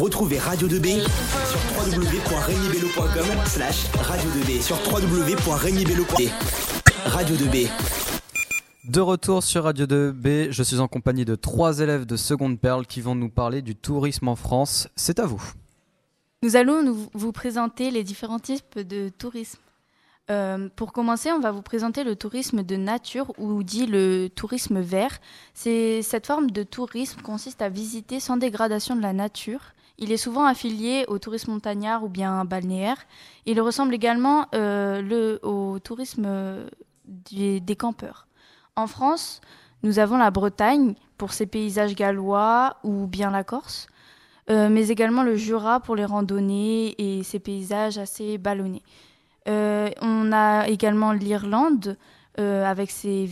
[0.00, 6.28] Retrouvez Radio 2B sur www.regnibello.com slash radio 2B sur www.regnibello.com
[7.04, 7.68] Radio 2B.
[8.88, 12.86] De retour sur Radio 2B, je suis en compagnie de trois élèves de seconde perle
[12.86, 14.88] qui vont nous parler du tourisme en France.
[14.96, 15.42] C'est à vous.
[16.42, 19.58] Nous allons nous- vous présenter les différents types de tourisme.
[20.30, 24.80] Euh, pour commencer, on va vous présenter le tourisme de nature ou dit le tourisme
[24.80, 25.18] vert.
[25.52, 29.60] Cette forme de tourisme consiste à visiter sans dégradation de la nature.
[29.98, 32.96] Il est souvent affilié au tourisme montagnard ou bien balnéaire.
[33.46, 36.26] Il ressemble également euh, au tourisme
[37.06, 38.26] des, campeurs.
[38.76, 39.40] En France,
[39.82, 43.86] nous avons la Bretagne pour ses paysages gallois ou bien la Corse,
[44.50, 48.82] euh, mais également le Jura pour les randonnées et ses paysages assez ballonnés.
[49.46, 51.96] On a également l'Irlande
[52.40, 53.28] euh, avec ses,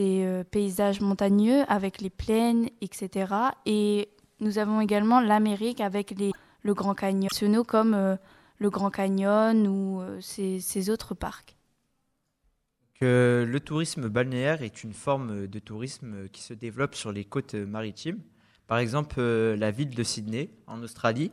[0.00, 3.32] euh, paysages montagneux, avec les plaines, etc.
[3.66, 4.08] Et
[4.40, 6.32] nous avons également l'Amérique avec les,
[6.62, 7.30] le Grand Canyon,
[7.64, 8.16] comme euh,
[8.58, 11.56] le Grand Canyon ou ces, ces autres parcs.
[13.00, 17.54] que le tourisme balnéaire est une forme de tourisme qui se développe sur les côtes
[17.54, 18.18] maritimes.
[18.66, 21.30] Par exemple, la ville de Sydney, en Australie,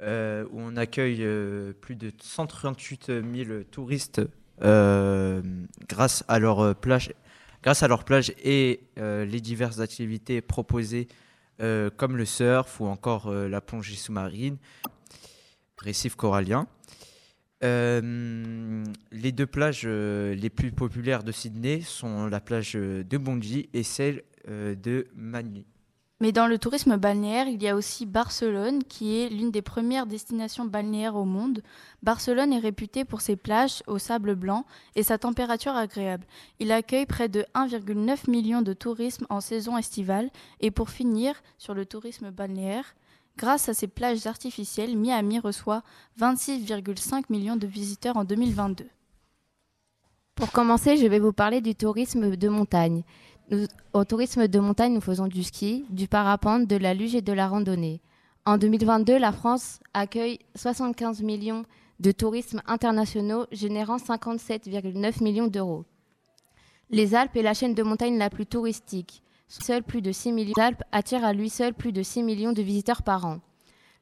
[0.00, 4.20] euh, où on accueille euh, plus de 138 000 touristes
[4.62, 5.42] euh,
[5.88, 7.12] grâce, à leur plage,
[7.64, 11.08] grâce à leur plage et les diverses activités proposées,
[11.58, 14.56] comme le surf ou encore la plongée sous-marine,
[15.78, 16.68] récifs coralliens.
[17.64, 23.82] Euh, les deux plages les plus populaires de Sydney sont la plage de Bondy et
[23.82, 25.66] celle de Manly.
[26.20, 30.06] Mais dans le tourisme balnéaire, il y a aussi Barcelone, qui est l'une des premières
[30.06, 31.62] destinations balnéaires au monde.
[32.02, 34.64] Barcelone est réputée pour ses plages au sable blanc
[34.96, 36.26] et sa température agréable.
[36.58, 40.30] Il accueille près de 1,9 million de tourisme en saison estivale.
[40.60, 42.96] Et pour finir, sur le tourisme balnéaire,
[43.36, 45.84] grâce à ses plages artificielles, Miami reçoit
[46.18, 48.86] 26,5 millions de visiteurs en 2022.
[50.34, 53.04] Pour commencer, je vais vous parler du tourisme de montagne.
[53.94, 57.32] Au tourisme de montagne, nous faisons du ski, du parapente, de la luge et de
[57.32, 58.02] la randonnée.
[58.44, 61.64] En 2022, la France accueille 75 millions
[61.98, 65.84] de tourismes internationaux, générant 57,9 millions d'euros.
[66.90, 69.22] Les Alpes est la chaîne de montagne la plus touristique.
[69.48, 72.62] Seuls plus de 6 millions d'Alpes attirent à lui seul plus de 6 millions de
[72.62, 73.40] visiteurs par an.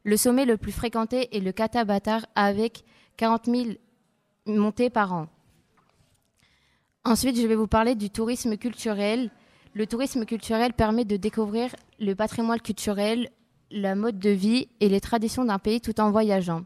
[0.03, 2.85] Le sommet le plus fréquenté est le Katabatar avec
[3.17, 3.65] 40 000
[4.47, 5.29] montées par an.
[7.07, 9.31] Ensuite, je vais vous parler du tourisme culturel.
[9.75, 13.31] Le tourisme culturel permet de découvrir le patrimoine culturel,
[13.71, 16.63] la mode de vie et les traditions d'un pays tout en voyageant.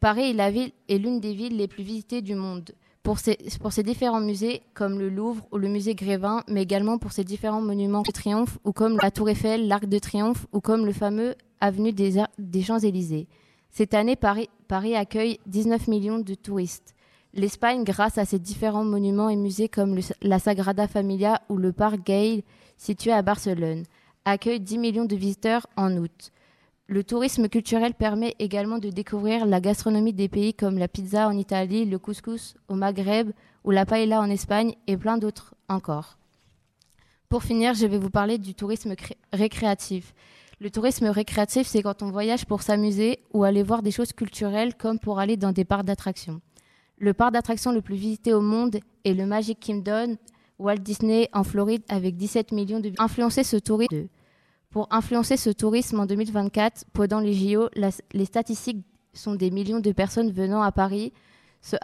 [0.00, 2.72] Paris est, l'une des villes les plus visitées du monde
[3.04, 3.36] pour ses,
[3.84, 8.02] différents musées comme le Louvre ou le musée Grévin, mais également pour ses différents monuments
[8.02, 11.92] de triomphe ou comme la Tour Eiffel, l'Arc de Triomphe ou comme le fameux avenue
[11.92, 13.28] des Champs-Élysées.
[13.70, 16.93] Cette année, Paris, Paris accueille 19 millions de touristes.
[17.36, 22.06] L'Espagne, grâce à ses différents monuments et musées comme la Sagrada Familia ou le parc
[22.06, 22.42] Gale,
[22.76, 23.84] situé à Barcelone,
[24.24, 26.30] accueille 10 millions de visiteurs en août.
[26.86, 31.36] Le tourisme culturel permet également de découvrir la gastronomie des pays comme la pizza en
[31.36, 33.32] Italie, le couscous au Maghreb
[33.64, 36.18] ou la paella en Espagne et plein d'autres encore.
[37.30, 40.14] Pour finir, je vais vous parler du tourisme cré- récréatif.
[40.60, 44.74] Le tourisme récréatif, c'est quand on voyage pour s'amuser ou aller voir des choses culturelles
[44.76, 46.40] comme pour aller dans des parcs d'attractions.
[47.04, 50.16] Le parc d'attractions le plus visité au monde est le Magic Kingdom,
[50.58, 53.42] Walt Disney en Floride avec 17 millions de influencer.
[54.70, 57.68] Pour influencer ce tourisme en 2024, pendant les JO,
[58.14, 61.12] les statistiques sont des millions de personnes venant à Paris.
[61.60, 61.76] Ça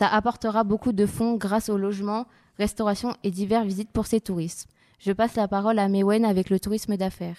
[0.00, 2.26] apportera beaucoup de fonds grâce au logement,
[2.58, 4.68] restauration et divers visites pour ces touristes.
[4.98, 7.38] Je passe la parole à Mewen avec le tourisme d'affaires.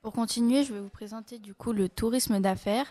[0.00, 2.86] Pour continuer, je vais vous présenter du coup le tourisme d'affaires.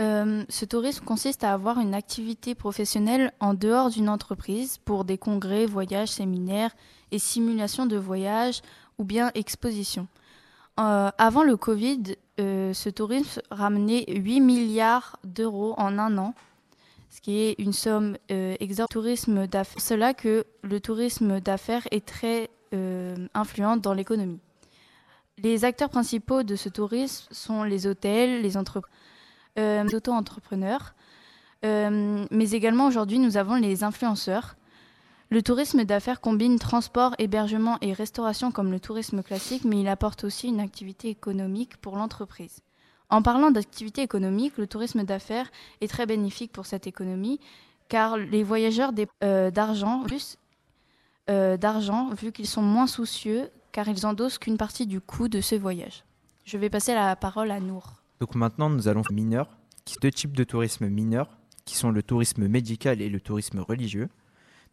[0.00, 5.18] Euh, ce tourisme consiste à avoir une activité professionnelle en dehors d'une entreprise pour des
[5.18, 6.74] congrès, voyages, séminaires
[7.12, 8.60] et simulations de voyages
[8.98, 10.08] ou bien expositions.
[10.80, 16.34] Euh, avant le Covid, euh, ce tourisme ramenait 8 milliards d'euros en un an,
[17.10, 18.90] ce qui est une somme exorbitante.
[18.90, 19.80] Tourisme d'affaires.
[19.80, 22.50] Cela que le tourisme d'affaires est très
[23.34, 24.40] influent dans l'économie.
[25.38, 28.82] Les acteurs principaux de ce tourisme sont les hôtels, les, entrep-
[29.58, 30.94] euh, auto-entrepreneurs,
[31.64, 34.56] Euh, mais également aujourd'hui nous avons les influenceurs.
[35.30, 40.24] Le tourisme d'affaires combine transport, hébergement et restauration comme le tourisme classique, mais il apporte
[40.24, 42.60] aussi une activité économique pour l'entreprise.
[43.08, 47.40] En parlant d'activité économique, le tourisme d'affaires est très bénéfique pour cette économie,
[47.88, 48.92] car les voyageurs
[49.22, 50.36] euh, d'argent, plus
[51.30, 55.40] euh, d'argent, vu qu'ils sont moins soucieux, car ils endossent qu'une partie du coût de
[55.40, 56.04] ce voyage.
[56.44, 58.03] Je vais passer la parole à Nour.
[58.20, 62.46] Donc maintenant, nous allons mineurs, qui deux types de tourisme mineur, qui sont le tourisme
[62.46, 64.08] médical et le tourisme religieux.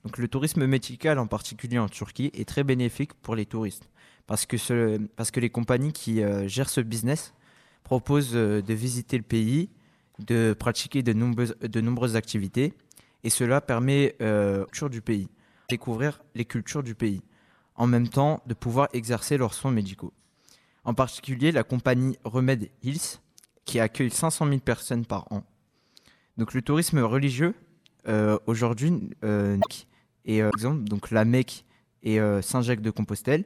[0.04, 3.90] Donc le tourisme médical, en particulier en Turquie, est très bénéfique pour les touristes,
[4.28, 7.34] parce que, ce, parce que les compagnies qui euh, gèrent ce business
[7.84, 9.70] proposent euh, de visiter le pays,
[10.20, 12.74] de pratiquer de nombreuses, de nombreuses activités,
[13.24, 15.30] et cela permet euh, du pays,
[15.70, 17.22] découvrir les cultures du pays,
[17.76, 20.14] en même temps de pouvoir exercer leurs soins médicaux.
[20.84, 23.20] En particulier, la compagnie Remède Hills,
[23.72, 25.44] qui accueille 500 000 personnes par an.
[26.36, 27.54] Donc le tourisme religieux,
[28.10, 28.92] euh, aujourd'hui,
[29.24, 29.58] euh,
[30.26, 31.64] et euh, exemple, donc la Mecque
[32.04, 33.46] et euh, Saint-Jacques de Compostelle.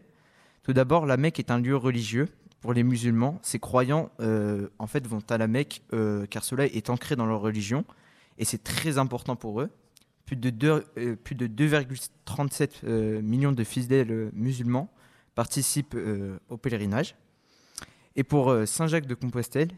[0.64, 2.28] Tout d'abord, la Mecque est un lieu religieux
[2.60, 3.38] pour les musulmans.
[3.44, 4.10] Ces croyants,
[4.80, 5.84] en fait, vont à la Mecque
[6.32, 7.86] car cela est ancré dans leur religion
[8.40, 9.70] et c'est très important pour eux.
[10.26, 14.90] Plus de deux- euh, plus de 2,37 euh, millions de fidèles musulmans
[15.36, 15.96] participent
[16.50, 17.16] au pèlerinage.
[18.16, 19.70] Et pour euh, Saint-Jacques de Compostelle,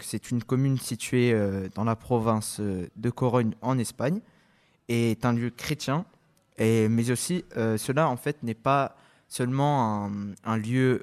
[0.00, 4.20] c'est une commune située euh, dans la province euh, de Corogne en Espagne,
[4.88, 6.04] et est un lieu chrétien,
[6.58, 8.96] et, mais aussi cela en fait n'est pas
[9.28, 10.10] seulement
[10.44, 11.00] un, lieu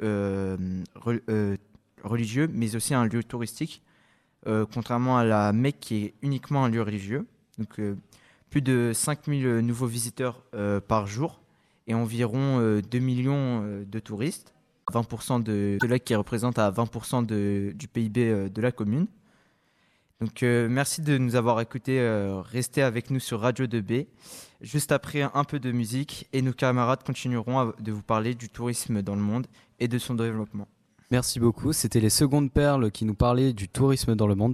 [0.95, 1.57] re-
[2.03, 3.81] religieux, mais aussi un lieu touristique,
[4.45, 7.25] contrairement à la Mecque qui est uniquement un lieu religieux.
[7.57, 7.79] Donc
[8.51, 10.43] plus de 5000 nouveaux visiteurs
[10.87, 11.39] par jour
[11.87, 14.53] et environ euh, 2 millions de touristes.
[14.91, 19.07] 20% de cela qui représente à 20% de- du PIB euh, de la commune.
[20.21, 21.99] Donc euh, merci de nous avoir écoutés.
[21.99, 24.07] euh, restez avec nous sur Radio 2B.
[24.61, 28.49] Juste après un peu de musique et nos camarades continueront à- de vous parler du
[28.49, 29.47] tourisme dans le monde
[29.79, 30.67] et de son développement.
[31.11, 31.73] Merci beaucoup.
[31.73, 34.47] C'était les secondes perles qui nous parlaient du tourisme dans le monde.